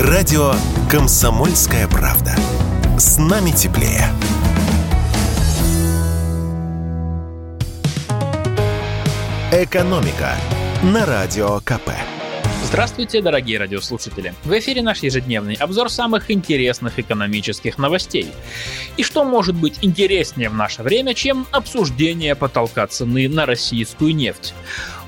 [0.00, 0.52] Радио
[0.88, 2.32] «Комсомольская правда».
[3.00, 4.04] С нами теплее.
[9.50, 10.36] «Экономика»
[10.84, 11.90] на Радио КП.
[12.68, 14.34] Здравствуйте, дорогие радиослушатели!
[14.44, 18.30] В эфире наш ежедневный обзор самых интересных экономических новостей.
[18.98, 24.52] И что может быть интереснее в наше время, чем обсуждение потолка цены на российскую нефть?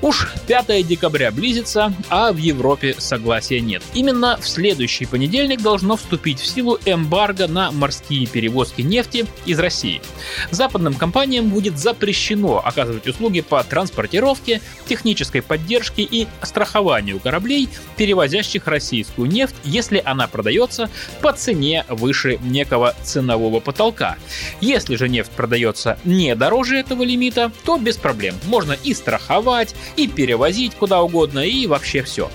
[0.01, 3.83] Уж 5 декабря близится, а в Европе согласия нет.
[3.93, 10.01] Именно в следующий понедельник должно вступить в силу эмбарго на морские перевозки нефти из России.
[10.49, 17.50] Западным компаниям будет запрещено оказывать услуги по транспортировке, технической поддержке и страхованию кораблей,
[17.97, 20.89] перевозящих российскую нефть, если она продается
[21.21, 24.17] по цене выше некого ценового потолка.
[24.59, 28.35] Если же нефть продается не дороже этого лимита, то без проблем.
[28.45, 32.29] Можно и страховать, и перевозить куда угодно, и вообще все.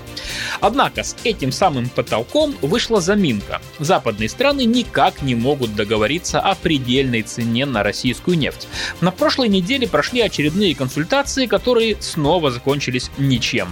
[0.61, 3.61] Однако с этим самым потолком вышла заминка.
[3.79, 8.69] Западные страны никак не могут договориться о предельной цене на российскую нефть.
[9.01, 13.69] На прошлой неделе прошли очередные консультации, которые снова закончились ничем.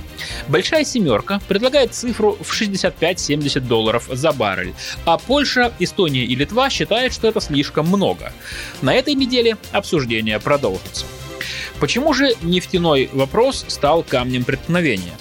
[0.49, 7.13] Большая семерка предлагает цифру в 65-70 долларов за баррель, а Польша, Эстония и Литва считают,
[7.13, 8.33] что это слишком много.
[8.83, 11.07] На этой неделе обсуждение продолжится.
[11.81, 15.13] Почему же нефтяной вопрос стал камнем преткновения?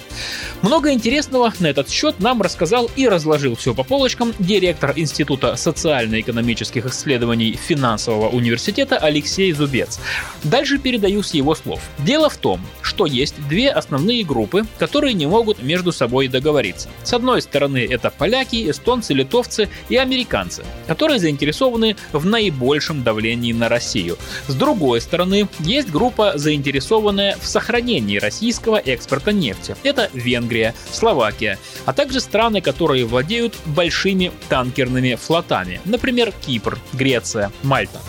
[0.62, 6.86] Много интересного на этот счет нам рассказал и разложил все по полочкам директор Института социально-экономических
[6.86, 10.00] исследований финансового университета Алексей Зубец.
[10.42, 11.82] Дальше передаю с его слов.
[11.98, 16.88] Дело в том, что есть две основные группы, которые не могут между собой договориться.
[17.02, 23.68] С одной стороны это поляки, эстонцы, литовцы и американцы, которые заинтересованы в наибольшем давлении на
[23.68, 24.16] Россию.
[24.46, 29.76] С другой стороны есть группа, заинтересованная в сохранении российского экспорта нефти.
[29.82, 38.00] Это Венгрия, Словакия, а также страны, которые владеют большими танкерными флотами, например, Кипр, Греция, Мальта.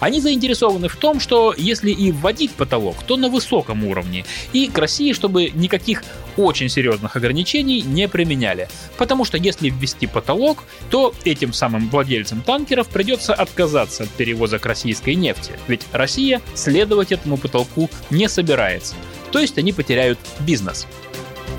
[0.00, 4.78] Они заинтересованы в том, что если и вводить потолок, то на высоком уровне, и к
[4.78, 6.02] России, чтобы никаких
[6.36, 8.68] очень серьезных ограничений не применяли.
[8.96, 15.14] Потому что если ввести потолок, то этим самым владельцам танкеров придется отказаться от перевозок российской
[15.14, 18.94] нефти, ведь Россия следовать этому потолку не собирается.
[19.32, 20.86] То есть они потеряют бизнес.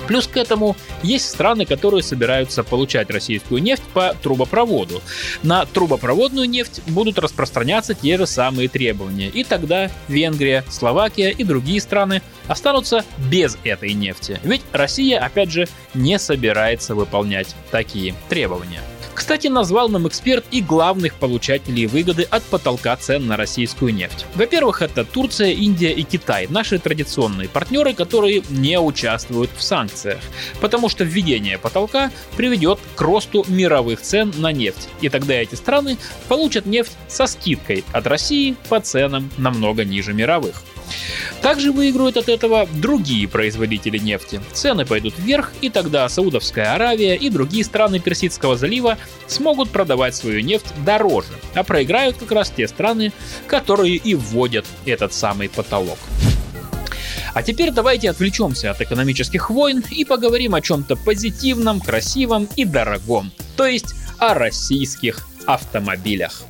[0.06, 5.02] Плюс к этому есть страны, которые собираются получать российскую нефть по трубопроводу.
[5.42, 9.28] На трубопроводную нефть будут распространяться те же самые требования.
[9.28, 14.40] И тогда Венгрия, Словакия и другие страны останутся без этой нефти.
[14.42, 18.80] Ведь Россия, опять же, не собирается выполнять такие требования.
[19.26, 24.24] Кстати, назвал нам эксперт и главных получателей выгоды от потолка цен на российскую нефть.
[24.36, 30.20] Во-первых, это Турция, Индия и Китай, наши традиционные партнеры, которые не участвуют в санкциях,
[30.60, 35.98] потому что введение потолка приведет к росту мировых цен на нефть, и тогда эти страны
[36.28, 40.62] получат нефть со скидкой от России по ценам намного ниже мировых.
[41.42, 44.40] Также выиграют от этого другие производители нефти.
[44.52, 50.40] Цены пойдут вверх, и тогда Саудовская Аравия и другие страны Персидского залива смогут продавать свою
[50.40, 53.12] нефть дороже, а проиграют как раз те страны,
[53.46, 55.98] которые и вводят этот самый потолок.
[57.34, 63.30] А теперь давайте отвлечемся от экономических войн и поговорим о чем-то позитивном, красивом и дорогом,
[63.58, 66.44] то есть о российских автомобилях.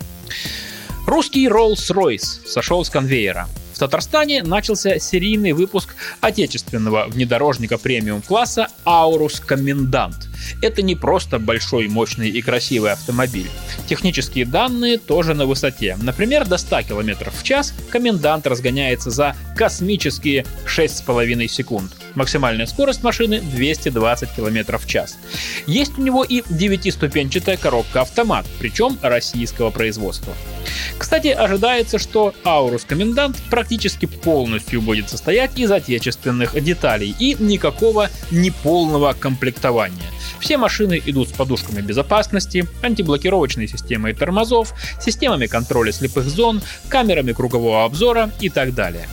[1.07, 3.49] Русский Rolls-Royce сошел с конвейера.
[3.77, 10.31] В Татарстане начался серийный выпуск отечественного внедорожника премиум-класса Аурус Комендант.
[10.63, 13.51] Это не просто большой, мощный и красивый автомобиль.
[13.87, 15.99] Технические данные тоже на высоте.
[16.01, 21.93] Например, до 100 км в час комендант разгоняется за космические 6,5 секунд.
[22.15, 25.19] Максимальная скорость машины 220 км в час.
[25.67, 30.33] Есть у него и 9-ступенчатая коробка автомат, причем российского производства.
[30.99, 39.13] Кстати, ожидается, что Аурус Комендант практически полностью будет состоять из отечественных деталей и никакого неполного
[39.13, 40.11] комплектования.
[40.41, 47.85] Все машины идут с подушками безопасности, антиблокировочной системой тормозов, системами контроля слепых зон, камерами кругового
[47.85, 49.07] обзора и так далее.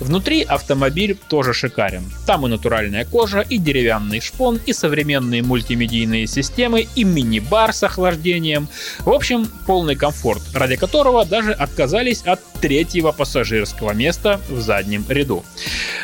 [0.00, 2.04] Внутри автомобиль тоже шикарен.
[2.26, 8.68] Там и натуральная кожа, и деревянный шпон, и современные мультимедийные системы, и мини-бар с охлаждением.
[9.00, 15.44] В общем, полный комфорт, ради которого даже отказались от третьего пассажирского места в заднем ряду.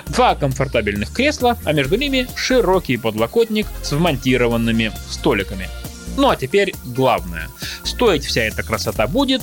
[0.06, 5.68] Два комфортабельных кресла, а между ними широкий подлокотник с вмонтированными столиками.
[6.16, 7.48] Ну а теперь главное.
[7.84, 9.42] Стоить вся эта красота будет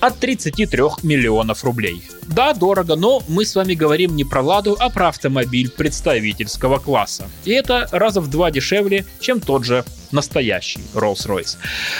[0.00, 2.02] от 33 миллионов рублей.
[2.22, 7.28] Да, дорого, но мы с вами говорим не про Ладу, а про автомобиль представительского класса.
[7.44, 11.56] И это раза в два дешевле, чем тот же настоящий Rolls-Royce.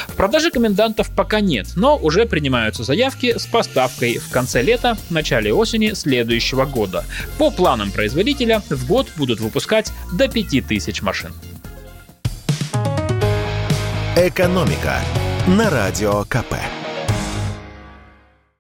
[0.08, 5.52] В продаже комендантов пока нет, но уже принимаются заявки с поставкой в конце лета, начале
[5.52, 7.04] осени следующего года.
[7.38, 11.32] По планам производителя в год будут выпускать до 5000 машин.
[14.16, 15.00] «Экономика»
[15.46, 16.54] на Радио КП.